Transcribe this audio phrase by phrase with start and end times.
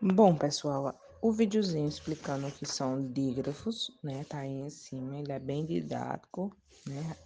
[0.00, 5.32] Bom, pessoal, o videozinho explicando o que são dígrafos, né, tá aí em cima, ele
[5.32, 7.16] é bem didático, né,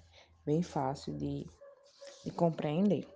[0.47, 1.47] bem fácil de,
[2.25, 3.07] de compreender.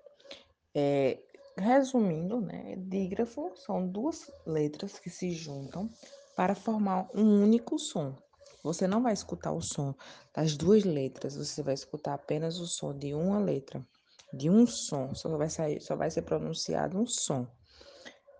[0.74, 1.19] É,
[1.56, 5.88] resumindo, né, dígrafo são duas letras que se juntam
[6.36, 8.14] para formar um único som.
[8.62, 9.95] Você não vai escutar o som
[10.34, 13.82] das duas letras, você vai escutar apenas o som de uma letra,
[14.34, 17.46] de um som, só vai sair, só vai ser pronunciado um som.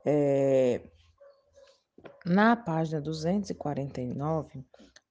[0.05, 0.83] É,
[2.27, 4.65] na página 249,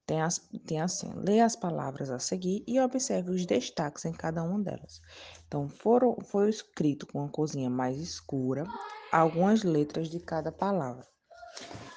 [0.05, 4.43] tem, as, tem assim: leia as palavras a seguir e observe os destaques em cada
[4.43, 5.01] uma delas.
[5.47, 8.65] Então, foram, foi escrito com uma cozinha mais escura
[9.11, 11.07] algumas letras de cada palavra.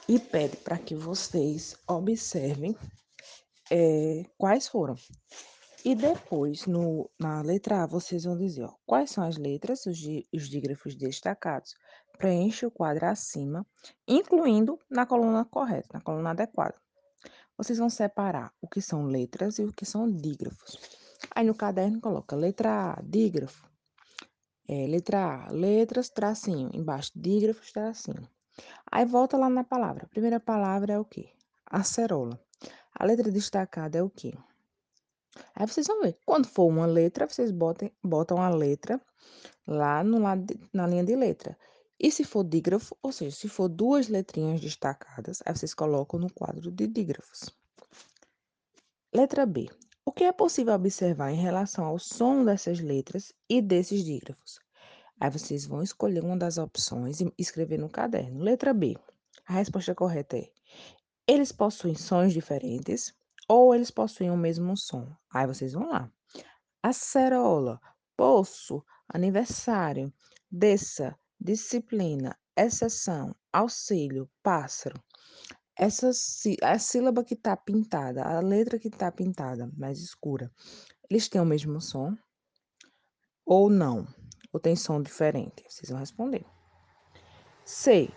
[0.08, 2.76] E pede para que vocês observem
[3.70, 4.94] é, quais foram.
[5.84, 9.98] E depois, no, na letra A, vocês vão dizer ó, quais são as letras, os,
[10.32, 11.74] os dígrafos destacados.
[12.18, 13.64] Preencha o quadro acima,
[14.06, 16.74] incluindo na coluna correta, na coluna adequada.
[17.56, 20.78] Vocês vão separar o que são letras e o que são dígrafos.
[21.34, 23.68] Aí no caderno coloca letra A, dígrafo.
[24.68, 26.70] É, letra A, letras, tracinho.
[26.74, 28.28] Embaixo, dígrafos, tracinho.
[28.90, 30.04] Aí volta lá na palavra.
[30.04, 31.30] A primeira palavra é o quê?
[31.66, 32.40] Acerola.
[32.94, 34.34] A letra destacada é o quê?
[35.54, 36.18] Aí vocês vão ver.
[36.26, 39.00] Quando for uma letra, vocês botem, botam a letra
[39.66, 41.56] lá no lado de, na linha de letra.
[42.00, 46.32] E se for dígrafo, ou seja, se for duas letrinhas destacadas, aí vocês colocam no
[46.32, 47.50] quadro de dígrafos.
[49.12, 49.68] Letra B.
[50.04, 54.60] O que é possível observar em relação ao som dessas letras e desses dígrafos?
[55.20, 58.44] Aí vocês vão escolher uma das opções e escrever no caderno.
[58.44, 58.96] Letra B.
[59.46, 60.48] A resposta correta é:
[61.26, 63.12] eles possuem sons diferentes
[63.48, 65.10] ou eles possuem o mesmo som.
[65.30, 66.10] Aí vocês vão lá.
[66.82, 67.80] Acerola,
[68.16, 70.12] poço, aniversário,
[70.50, 75.02] desça, disciplina, exceção, auxílio, pássaro.
[75.76, 76.10] Essa
[76.62, 80.50] a sílaba que está pintada, a letra que está pintada, mais escura,
[81.08, 82.16] eles têm o mesmo som
[83.46, 84.06] ou não?
[84.52, 85.64] Ou tem som diferente?
[85.68, 86.44] Vocês vão responder.
[87.64, 88.10] C.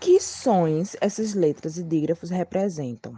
[0.00, 3.14] Que sons essas letras e dígrafos representam?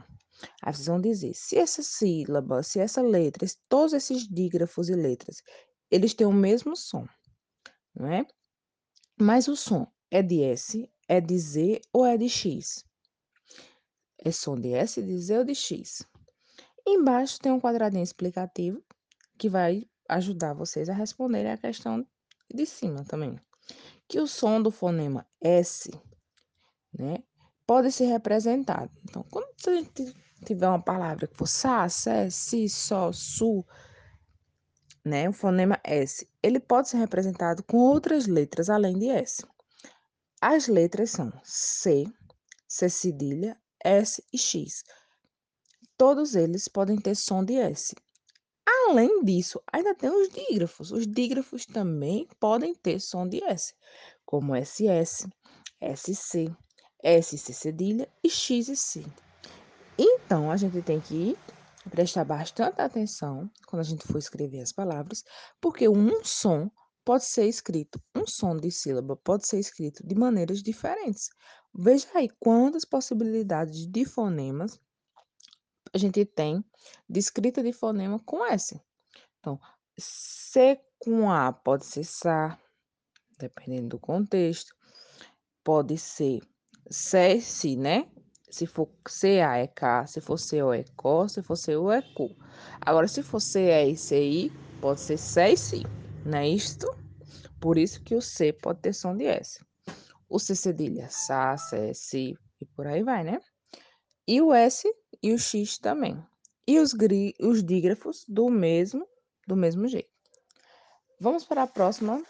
[0.62, 5.43] Aí vocês vão dizer, se essa sílaba, se essa letra, todos esses dígrafos e letras,
[5.91, 7.06] eles têm o mesmo som,
[7.94, 8.27] não é?
[9.19, 12.84] Mas o som é de S, é de Z ou é de X?
[14.19, 16.06] É som de S, de Z ou de X?
[16.87, 18.82] Embaixo tem um quadradinho explicativo
[19.38, 22.06] que vai ajudar vocês a responderem a questão
[22.53, 23.41] de cima também.
[24.06, 25.91] Que o som do fonema S,
[26.93, 27.25] né,
[27.66, 28.91] pode ser representado.
[29.03, 33.65] Então, quando a gente tiver uma palavra que for sa, sé, si, sol, su,
[35.06, 39.47] né, o fonema S, ele pode ser representado com outras letras além de S.
[40.41, 42.06] As letras são C,
[42.67, 44.83] C cedilha, S e X.
[45.97, 47.94] Todos eles podem ter som de S.
[48.67, 50.91] Além disso, ainda tem os dígrafos.
[50.91, 53.75] Os dígrafos também podem ter som de S,
[54.25, 55.28] como SS,
[55.81, 56.53] SC,
[57.23, 59.06] SC cedilha e X e C.
[59.97, 61.38] Então, a gente tem que
[61.91, 65.25] prestar bastante atenção quando a gente for escrever as palavras,
[65.61, 66.71] porque um som
[67.05, 71.29] pode ser escrito, um som de sílaba pode ser escrito de maneiras diferentes.
[71.73, 74.81] Veja aí quantas possibilidades de fonemas
[75.95, 76.65] a gente tem
[77.09, 78.81] de escrita de fonema com S.
[79.39, 79.59] Então,
[79.97, 82.59] C com A pode ser SA,
[83.39, 84.75] dependendo do contexto.
[85.63, 86.41] Pode ser
[86.91, 88.11] C, né?
[88.51, 92.31] Se for CA é K, se for CO é CO, se for CO é CO.
[92.81, 95.83] Agora, se for CE e CI, pode ser C e Si,
[96.25, 96.87] não é isto?
[97.61, 99.65] Por isso que o C pode ter som de S.
[100.29, 103.41] O C cedilha, SA, C, Si e por aí vai, né?
[104.27, 104.89] E o S
[105.23, 106.23] e o X também.
[106.67, 106.95] E os,
[107.41, 109.06] os dígrafos do mesmo,
[109.47, 110.11] do mesmo jeito.
[111.21, 112.23] Vamos para a próxima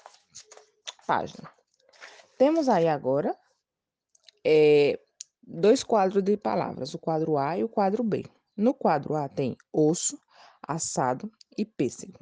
[1.07, 1.51] página.
[2.39, 3.37] Temos aí agora
[4.45, 5.01] é,
[5.47, 8.25] dois quadros de palavras, o quadro A e o quadro B.
[8.57, 10.19] No quadro A tem osso,
[10.67, 12.19] assado e pêssego.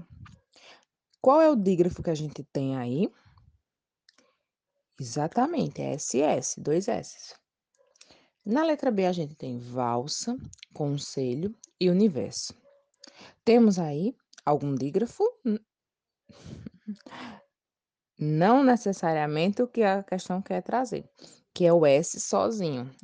[1.20, 3.10] Qual é o dígrafo que a gente tem aí?
[5.00, 7.34] Exatamente, é SS, dois S.
[8.44, 10.36] Na letra B, a gente tem valsa,
[10.74, 12.54] conselho e universo.
[13.42, 15.24] Temos aí algum dígrafo?
[18.18, 21.08] Não necessariamente o que a questão quer trazer,
[21.54, 22.94] que é o S sozinho.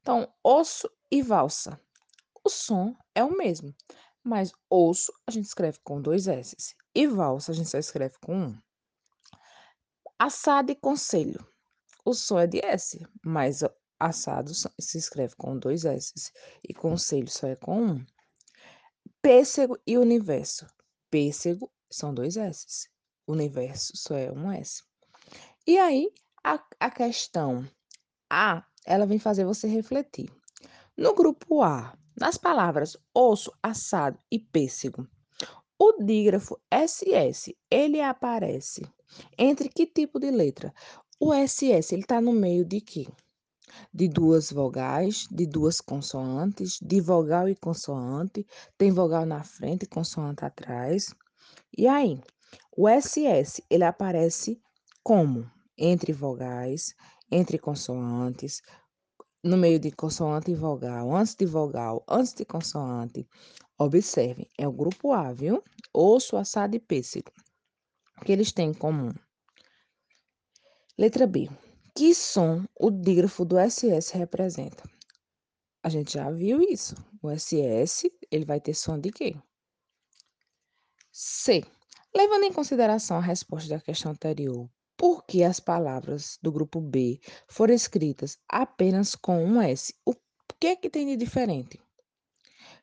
[0.00, 1.80] Então, osso e valsa.
[2.44, 3.74] O som é o mesmo,
[4.22, 8.36] mas osso a gente escreve com dois S e valsa a gente só escreve com
[8.36, 8.58] um.
[10.18, 11.46] Assado e conselho.
[12.04, 13.62] O som é de S, mas
[13.98, 16.32] assado se escreve com dois S
[16.62, 18.06] e conselho só é com um.
[19.22, 20.66] Pêssego e universo.
[21.10, 22.88] Pêssego são dois S.
[23.26, 24.82] Universo só é um S.
[25.66, 26.12] E aí,
[26.44, 27.66] a, a questão
[28.28, 30.30] A, ela vem fazer você refletir.
[30.96, 35.08] No grupo A, nas palavras osso, assado e pêssego,
[35.78, 38.82] o dígrafo SS, ele aparece
[39.38, 40.72] entre que tipo de letra?
[41.20, 43.06] O SS, ele está no meio de quê?
[43.92, 48.46] De duas vogais, de duas consoantes, de vogal e consoante,
[48.76, 51.14] tem vogal na frente e consoante atrás.
[51.76, 52.20] E aí,
[52.76, 54.60] o SS, ele aparece
[55.02, 55.50] como?
[55.76, 56.94] Entre vogais,
[57.30, 58.62] entre consoantes,
[59.42, 63.28] no meio de consoante e vogal, antes de vogal, antes de consoante.
[63.78, 65.62] Observem, é o grupo A, viu?
[65.92, 67.30] Osso, assado e pêssego.
[68.20, 69.10] O que eles têm em comum?
[70.96, 71.48] Letra B.
[71.94, 74.82] Que som o dígrafo do SS representa?
[75.82, 76.94] A gente já viu isso.
[77.22, 79.36] O SS, ele vai ter som de quê?
[81.12, 81.62] C.
[82.14, 87.20] Levando em consideração a resposta da questão anterior, por que as palavras do grupo B
[87.48, 89.94] foram escritas apenas com um S?
[90.04, 90.14] O
[90.60, 91.80] que é que tem de diferente?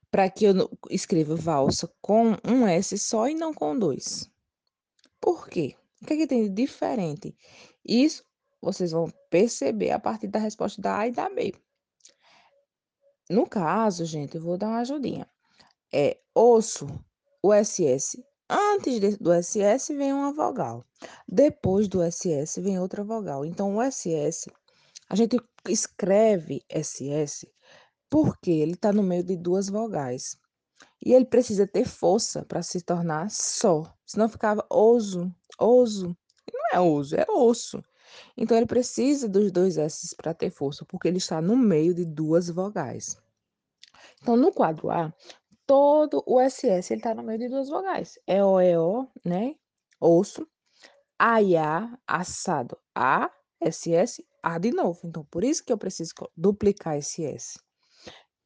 [0.10, 0.54] Para que eu
[0.90, 4.30] escreva valsa com um S só e não com dois.
[5.19, 5.75] Por quê?
[6.02, 7.36] O que é que tem de diferente?
[7.86, 8.25] Isso
[8.62, 11.54] vocês vão perceber a partir da resposta da A e da B.
[13.30, 15.28] No caso, gente, eu vou dar uma ajudinha.
[15.94, 16.88] É osso,
[17.42, 18.24] o SS.
[18.53, 20.83] Antes do SS vem uma vogal.
[21.25, 23.45] Depois do SS vem outra vogal.
[23.45, 24.51] Então, o SS,
[25.09, 25.38] a gente
[25.69, 27.48] escreve SS
[28.09, 30.38] porque ele está no meio de duas vogais.
[31.03, 33.83] E ele precisa ter força para se tornar só.
[34.06, 36.13] Senão ficava oso, oso.
[36.45, 37.81] E não é oso, é osso.
[38.36, 42.03] Então ele precisa dos dois S para ter força, porque ele está no meio de
[42.03, 43.18] duas vogais.
[44.21, 45.13] Então no quadro A,
[45.72, 48.20] todo o SS ele está no meio de duas vogais.
[48.28, 49.56] É o, é o, né?
[50.02, 50.46] Osso.
[51.18, 52.78] A e A, assado.
[52.94, 53.32] A,
[53.64, 55.00] SS, A de novo.
[55.06, 57.58] Então por isso que eu preciso duplicar esse S.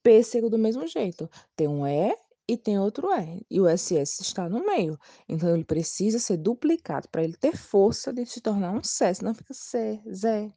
[0.03, 1.27] Pêssego do mesmo jeito.
[1.55, 2.15] Tem um E
[2.47, 3.43] e tem outro E.
[3.49, 4.95] E o SS está no meio.
[5.27, 9.33] Então, ele precisa ser duplicado para ele ter força de se tornar um C, senão
[9.33, 10.53] fica C, Z.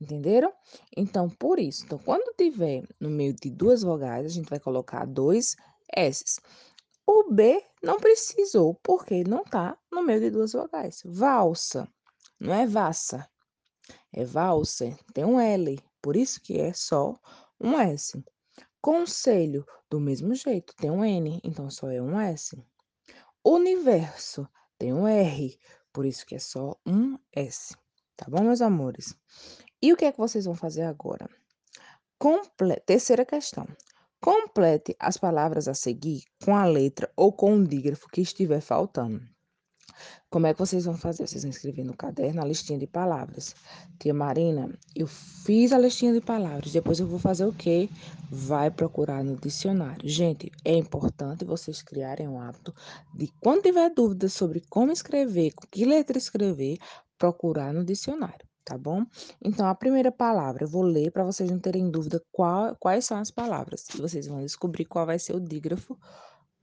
[0.00, 0.50] Entenderam?
[0.96, 1.84] Então, por isso.
[1.84, 5.54] Então, quando tiver no meio de duas vogais, a gente vai colocar dois
[5.92, 6.40] S.
[7.06, 11.02] O B não precisou, porque não está no meio de duas vogais.
[11.04, 11.88] Valsa,
[12.40, 13.28] não é vassa,
[14.12, 17.18] é valsa, tem um L, por isso que é só
[17.60, 18.22] um S.
[18.80, 22.62] Conselho, do mesmo jeito, tem um N, então só é um S.
[23.44, 24.48] Universo,
[24.78, 25.58] tem um R,
[25.92, 27.76] por isso que é só um S.
[28.16, 29.14] Tá bom, meus amores?
[29.82, 31.28] E o que é que vocês vão fazer agora?
[32.18, 32.80] Comple...
[32.86, 33.66] Terceira questão.
[34.24, 39.20] Complete as palavras a seguir com a letra ou com o dígrafo que estiver faltando.
[40.30, 41.26] Como é que vocês vão fazer?
[41.26, 43.54] Vocês vão escrever no caderno a listinha de palavras.
[43.98, 46.72] Tia Marina, eu fiz a listinha de palavras.
[46.72, 47.90] Depois eu vou fazer o quê?
[48.30, 50.08] Vai procurar no dicionário.
[50.08, 52.74] Gente, é importante vocês criarem um hábito
[53.14, 56.78] de quando tiver dúvidas sobre como escrever, com que letra escrever,
[57.18, 59.04] procurar no dicionário, tá bom?
[59.42, 63.18] Então, a primeira palavra, eu vou ler para vocês não terem dúvida qual, quais são
[63.18, 63.86] as palavras.
[63.94, 65.98] E vocês vão descobrir qual vai ser o dígrafo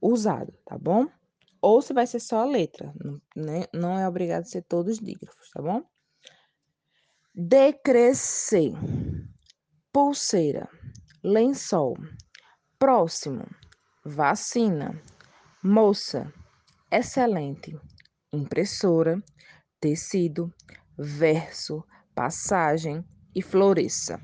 [0.02, 1.08] usado, tá bom?
[1.62, 2.92] ou se vai ser só a letra,
[3.36, 3.66] né?
[3.72, 5.84] não é obrigado a ser todos dígrafos, tá bom?
[7.34, 8.74] Decrescer,
[9.94, 10.68] pulseira,
[11.24, 11.96] lençol,
[12.80, 13.46] próximo,
[14.04, 15.00] vacina,
[15.64, 16.34] moça,
[16.92, 17.80] excelente,
[18.34, 19.22] impressora,
[19.80, 20.52] tecido,
[21.04, 23.04] verso, passagem
[23.36, 24.20] e floresça.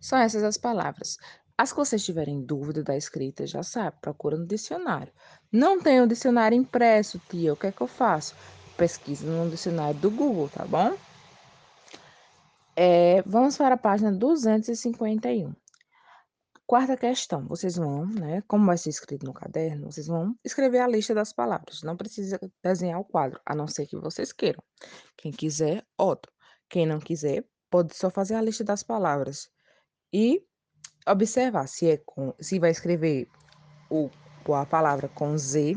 [0.00, 1.18] São essas as palavras.
[1.58, 5.12] As que vocês tiverem dúvida da escrita, já sabe, procura no dicionário.
[5.50, 8.34] Não tem o dicionário impresso, tia, o que é que eu faço?
[8.76, 10.94] Pesquisa no dicionário do Google, tá bom?
[12.76, 15.54] É, vamos para a página 251.
[16.66, 20.88] Quarta questão, vocês vão, né, como vai ser escrito no caderno, vocês vão escrever a
[20.88, 21.82] lista das palavras.
[21.82, 24.60] Não precisa desenhar o quadro, a não ser que vocês queiram.
[25.16, 26.34] Quem quiser, ótimo.
[26.68, 29.48] Quem não quiser, pode só fazer a lista das palavras.
[30.12, 30.44] E
[31.06, 33.28] observar se é com, se vai escrever
[33.88, 34.10] o,
[34.52, 35.76] a palavra com Z,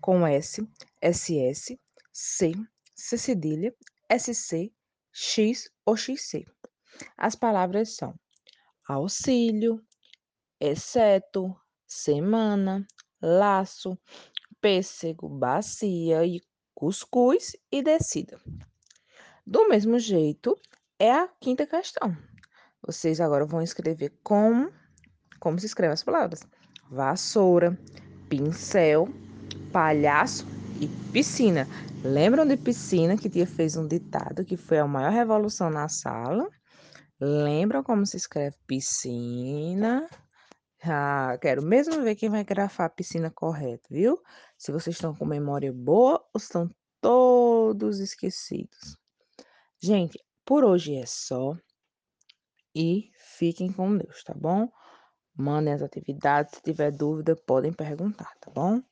[0.00, 0.60] com S,
[1.00, 1.78] SS,
[2.12, 2.52] C,
[2.96, 3.72] C cedilha,
[4.10, 4.72] SC,
[5.12, 6.44] X ou XC.
[7.16, 8.12] As palavras são
[8.88, 9.85] auxílio,
[10.60, 11.54] exceto,
[11.86, 12.86] semana,
[13.20, 13.98] laço,
[14.60, 16.40] pêssego, bacia e
[16.74, 18.38] cuscuz e descida.
[19.46, 20.56] Do mesmo jeito,
[20.98, 22.16] é a quinta questão.
[22.86, 24.70] Vocês agora vão escrever como,
[25.40, 26.46] como se escreve as palavras.
[26.90, 27.78] Vassoura,
[28.28, 29.08] pincel,
[29.72, 30.46] palhaço
[30.80, 31.66] e piscina.
[32.04, 36.48] Lembram de piscina que tia fez um ditado que foi a maior revolução na sala?
[37.20, 40.06] Lembram como se escreve piscina?
[40.88, 44.22] Ah, quero mesmo ver quem vai grafar a piscina correto, viu?
[44.56, 48.96] Se vocês estão com memória boa ou estão todos esquecidos.
[49.80, 51.56] Gente, por hoje é só.
[52.74, 54.70] E fiquem com Deus, tá bom?
[55.34, 56.54] Mandem as atividades.
[56.54, 58.82] Se tiver dúvida, podem perguntar, tá bom?